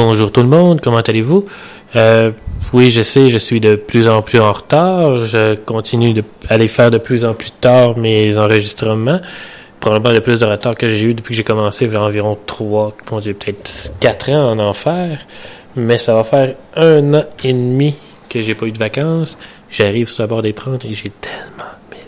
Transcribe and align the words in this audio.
Bonjour 0.00 0.30
tout 0.30 0.42
le 0.42 0.46
monde, 0.46 0.80
comment 0.80 0.98
allez-vous? 1.00 1.46
Euh, 1.96 2.30
oui, 2.72 2.88
je 2.88 3.02
sais, 3.02 3.30
je 3.30 3.38
suis 3.38 3.58
de 3.58 3.74
plus 3.74 4.06
en 4.06 4.22
plus 4.22 4.38
en 4.38 4.52
retard. 4.52 5.24
Je 5.24 5.56
continue 5.56 6.14
d'aller 6.48 6.68
faire 6.68 6.92
de 6.92 6.98
plus 6.98 7.24
en 7.24 7.34
plus 7.34 7.50
tard 7.50 7.98
mes 7.98 8.38
enregistrements. 8.38 9.18
Probablement 9.80 10.14
le 10.14 10.20
plus 10.20 10.38
de 10.38 10.44
retard 10.44 10.76
que 10.76 10.88
j'ai 10.88 11.04
eu 11.06 11.14
depuis 11.14 11.30
que 11.30 11.38
j'ai 11.38 11.42
commencé, 11.42 11.88
vers 11.88 12.02
environ 12.02 12.38
3, 12.46 12.94
peut-être 13.06 13.90
4 13.98 14.30
ans 14.30 14.52
en 14.52 14.60
enfer. 14.60 15.18
Mais 15.74 15.98
ça 15.98 16.14
va 16.14 16.22
faire 16.22 16.54
un 16.76 17.14
an 17.14 17.24
et 17.42 17.52
demi 17.52 17.96
que 18.28 18.40
j'ai 18.40 18.54
pas 18.54 18.66
eu 18.66 18.70
de 18.70 18.78
vacances. 18.78 19.36
J'arrive 19.68 20.08
sur 20.08 20.22
la 20.22 20.28
bord 20.28 20.42
des 20.42 20.52
prendre 20.52 20.86
et 20.86 20.94
j'ai 20.94 21.10
tellement, 21.10 21.72
mais 21.90 22.06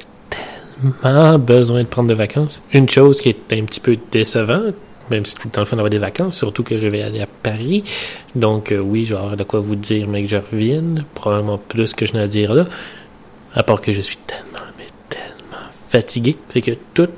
tellement 1.02 1.40
besoin 1.40 1.80
de 1.80 1.88
prendre 1.88 2.08
de 2.08 2.14
vacances. 2.14 2.62
Une 2.72 2.88
chose 2.88 3.20
qui 3.20 3.30
est 3.30 3.52
un 3.52 3.64
petit 3.64 3.80
peu 3.80 3.98
décevante, 4.12 4.76
même 5.10 5.24
si 5.24 5.34
c'est 5.36 5.56
le 5.56 5.64
fun 5.64 5.76
d'avoir 5.76 5.90
des 5.90 5.98
vacances, 5.98 6.36
surtout 6.36 6.62
que 6.62 6.78
je 6.78 6.86
vais 6.86 7.02
aller 7.02 7.20
à 7.20 7.26
Paris. 7.26 7.84
Donc, 8.34 8.72
euh, 8.72 8.78
oui, 8.78 9.04
je 9.04 9.14
vais 9.14 9.20
avoir 9.20 9.36
de 9.36 9.44
quoi 9.44 9.60
vous 9.60 9.76
dire, 9.76 10.08
mais 10.08 10.22
que 10.22 10.28
je 10.28 10.36
revienne. 10.36 11.04
Probablement 11.14 11.58
plus 11.58 11.94
que 11.94 12.06
je 12.06 12.14
n'ai 12.14 12.20
à 12.20 12.28
dire 12.28 12.54
là. 12.54 12.64
À 13.54 13.62
part 13.62 13.80
que 13.80 13.92
je 13.92 14.00
suis 14.00 14.18
tellement, 14.26 14.66
mais 14.78 14.86
tellement 15.08 15.66
fatigué. 15.88 16.36
C'est 16.48 16.60
que 16.60 16.72
tout, 16.94 17.08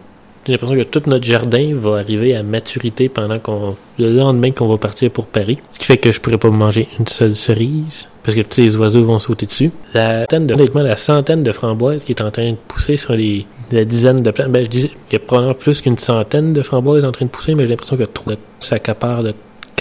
j'ai 0.46 0.52
l'impression 0.52 0.76
que 0.76 0.82
tout 0.82 1.02
notre 1.06 1.24
jardin 1.24 1.72
va 1.74 1.98
arriver 1.98 2.34
à 2.34 2.42
maturité 2.42 3.08
pendant 3.08 3.38
qu'on, 3.38 3.76
le 3.98 4.16
lendemain 4.16 4.50
qu'on 4.50 4.66
va 4.66 4.78
partir 4.78 5.10
pour 5.10 5.26
Paris. 5.26 5.58
Ce 5.70 5.78
qui 5.78 5.84
fait 5.84 5.98
que 5.98 6.10
je 6.10 6.20
pourrais 6.20 6.38
pas 6.38 6.50
manger 6.50 6.88
une 6.98 7.06
seule 7.06 7.36
cerise 7.36 8.08
parce 8.24 8.34
que 8.34 8.40
tous 8.40 8.60
les 8.60 8.76
oiseaux 8.76 9.04
vont 9.04 9.18
sauter 9.18 9.46
dessus. 9.46 9.70
La 9.94 10.26
la 10.30 10.96
centaine 10.96 11.42
de 11.42 11.52
framboises 11.52 12.04
qui 12.04 12.12
est 12.12 12.22
en 12.22 12.30
train 12.30 12.52
de 12.52 12.56
pousser 12.56 12.96
sur 12.96 13.12
les, 13.12 13.46
la 13.72 13.84
dizaine 13.84 14.22
de 14.22 14.30
plantes. 14.30 14.50
Ben, 14.50 14.64
je 14.64 14.68
disais, 14.68 14.90
il 15.10 15.14
y 15.14 15.16
a 15.16 15.18
probablement 15.18 15.54
plus 15.54 15.80
qu'une 15.80 15.98
centaine 15.98 16.52
de 16.52 16.62
framboises 16.62 17.04
en 17.04 17.12
train 17.12 17.24
de 17.24 17.30
pousser, 17.30 17.54
mais 17.54 17.64
j'ai 17.64 17.70
l'impression 17.70 17.96
que 17.96 18.04
trop, 18.04 18.32
ça 18.60 18.76
accapare 18.76 19.22
de 19.22 19.34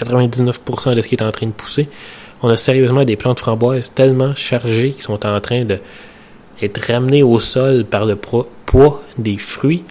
99% 0.04 0.94
de 0.94 1.00
ce 1.00 1.08
qui 1.08 1.14
est 1.14 1.22
en 1.22 1.30
train 1.30 1.46
de 1.46 1.52
pousser. 1.52 1.88
On 2.42 2.48
a 2.48 2.56
sérieusement 2.56 3.04
des 3.04 3.16
plantes 3.16 3.38
framboises 3.38 3.94
tellement 3.94 4.34
chargées 4.34 4.92
qui 4.92 5.02
sont 5.02 5.24
en 5.24 5.40
train 5.40 5.64
de 5.64 5.78
être 6.60 6.92
ramenées 6.92 7.22
au 7.22 7.38
sol 7.38 7.84
par 7.84 8.04
le 8.04 8.16
poids 8.16 9.02
des 9.18 9.36
fruits 9.36 9.84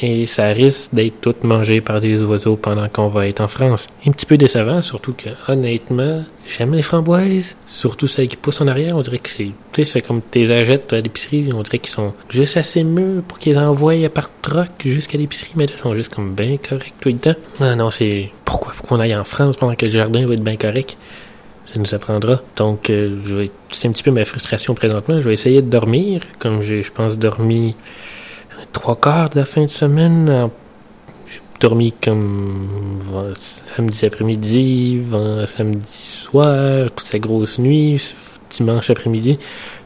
et 0.00 0.26
ça 0.26 0.48
risque 0.48 0.92
d'être 0.92 1.20
tout 1.20 1.34
mangé 1.42 1.80
par 1.80 2.00
des 2.00 2.22
oiseaux 2.22 2.56
pendant 2.56 2.88
qu'on 2.88 3.08
va 3.08 3.26
être 3.26 3.40
en 3.40 3.48
France. 3.48 3.86
Un 4.06 4.12
petit 4.12 4.26
peu 4.26 4.36
décevant, 4.36 4.82
surtout 4.82 5.14
que 5.14 5.30
honnêtement, 5.48 6.24
j'aime 6.46 6.74
les 6.74 6.82
framboises, 6.82 7.56
surtout 7.66 8.06
celles 8.06 8.28
qui 8.28 8.36
poussent 8.36 8.60
en 8.60 8.68
arrière. 8.68 8.96
On 8.96 9.00
dirait 9.00 9.18
que 9.18 9.30
c'est, 9.30 9.50
tu 9.72 9.84
sais, 9.84 9.84
c'est 9.84 10.00
comme 10.02 10.20
tes 10.20 10.50
agettes 10.50 10.92
à 10.92 11.00
l'épicerie, 11.00 11.48
on 11.54 11.62
dirait 11.62 11.78
qu'ils 11.78 11.94
sont 11.94 12.12
juste 12.28 12.56
assez 12.56 12.84
mûrs 12.84 13.22
pour 13.22 13.38
qu'ils 13.38 13.58
envoient 13.58 14.08
par 14.12 14.30
troc 14.42 14.68
jusqu'à 14.80 15.18
l'épicerie, 15.18 15.52
mais 15.56 15.64
ils 15.64 15.78
sont 15.78 15.94
juste 15.94 16.14
comme 16.14 16.34
bien 16.34 16.56
corrects 16.56 16.94
tout 17.00 17.08
le 17.08 17.16
temps. 17.16 17.34
Ah 17.60 17.74
non, 17.74 17.90
c'est 17.90 18.30
pourquoi 18.44 18.72
faut 18.72 18.84
qu'on 18.84 19.00
aille 19.00 19.16
en 19.16 19.24
France 19.24 19.56
pendant 19.56 19.74
que 19.74 19.86
le 19.86 19.90
jardin 19.90 20.26
va 20.26 20.34
être 20.34 20.44
bien 20.44 20.56
correct? 20.56 20.96
Ça 21.66 21.80
nous 21.80 21.94
apprendra. 21.94 22.40
Donc, 22.56 22.90
euh, 22.90 23.18
je 23.24 23.36
vais, 23.36 23.50
c'est 23.72 23.88
un 23.88 23.92
petit 23.92 24.04
peu 24.04 24.12
ma 24.12 24.24
frustration 24.24 24.74
présentement. 24.74 25.18
Je 25.18 25.26
vais 25.26 25.34
essayer 25.34 25.62
de 25.62 25.68
dormir, 25.68 26.20
comme 26.38 26.62
j'ai, 26.62 26.82
je 26.84 26.92
pense, 26.92 27.18
dormi 27.18 27.74
trois 28.72 28.96
quarts 28.96 29.30
de 29.30 29.38
la 29.40 29.44
fin 29.44 29.62
de 29.64 29.70
semaine. 29.70 30.50
J'ai 31.26 31.40
dormi 31.60 31.92
comme 31.92 33.02
samedi 33.34 34.06
après-midi, 34.06 35.02
samedi 35.46 35.84
soir, 35.90 36.90
toute 36.94 37.12
la 37.12 37.18
grosse 37.18 37.58
nuit, 37.58 38.14
dimanche 38.50 38.90
après-midi. 38.90 39.38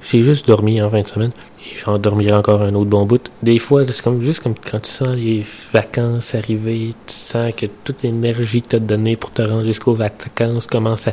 J'ai 0.03 0.23
juste 0.23 0.47
dormi 0.47 0.81
en 0.81 0.91
fin 0.91 1.03
de 1.03 1.07
semaine. 1.07 1.33
Et 1.61 1.77
j'en 1.77 1.99
dormirai 1.99 2.33
encore 2.33 2.63
un 2.63 2.75
autre 2.75 2.89
bon 2.89 3.05
bout. 3.05 3.31
Des 3.43 3.59
fois, 3.59 3.83
c'est 3.87 4.01
comme 4.01 4.23
juste 4.23 4.43
comme 4.43 4.55
quand 4.55 4.81
tu 4.81 4.91
sens 4.91 5.15
les 5.15 5.45
vacances 5.75 6.35
arriver, 6.35 6.95
tu 7.07 7.15
sens 7.15 7.55
que 7.55 7.67
toute 7.85 8.03
l'énergie 8.03 8.63
que 8.63 8.69
tu 8.69 8.77
as 8.77 8.81
donnée 8.81 9.17
pour 9.17 9.31
te 9.31 9.43
rendre 9.43 9.65
jusqu'aux 9.65 9.93
vacances 9.93 10.67
commence 10.67 11.07
à 11.09 11.13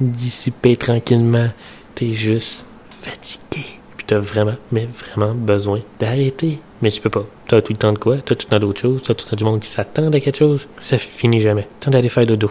dissiper 0.00 0.76
tranquillement. 0.76 1.48
T'es 1.96 2.12
juste 2.12 2.64
fatigué. 3.02 3.64
T'as 4.10 4.18
vraiment, 4.18 4.56
mais 4.72 4.88
vraiment 4.92 5.36
besoin 5.36 5.78
d'arrêter. 6.00 6.58
Mais 6.82 6.90
tu 6.90 7.00
peux 7.00 7.10
pas. 7.10 7.24
T'as 7.46 7.62
tout 7.62 7.72
le 7.72 7.78
temps 7.78 7.92
de 7.92 7.98
quoi? 7.98 8.16
T'as 8.16 8.34
tout 8.34 8.48
le 8.48 8.50
temps 8.50 8.58
d'autre 8.58 8.80
chose? 8.80 9.02
T'as 9.04 9.14
tout 9.14 9.24
le 9.24 9.30
temps 9.30 9.36
du 9.36 9.44
monde 9.44 9.60
qui 9.60 9.68
s'attend 9.68 10.10
à 10.10 10.18
quelque 10.18 10.36
chose? 10.36 10.66
Ça 10.80 10.98
finit 10.98 11.38
jamais. 11.38 11.68
T'as 11.78 11.92
d'aller 11.92 12.08
faire 12.08 12.26
le 12.26 12.36
dos. 12.36 12.50